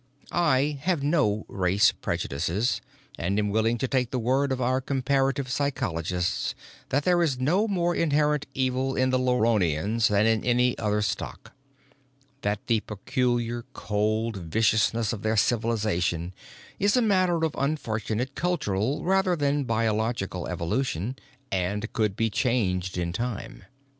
[0.31, 2.81] I have no race prejudices
[3.19, 6.55] and am willing to take the word of our comparative psychologists
[6.89, 11.53] that there is no more inherent evil in the Luronians than in any other stock,
[12.41, 16.33] that the peculiar cold viciousness of their civilization
[16.79, 21.15] is a matter of unfortunate cultural rather than biological evolution
[21.51, 23.65] and could be changed in time.